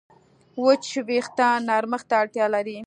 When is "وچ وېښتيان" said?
0.63-1.57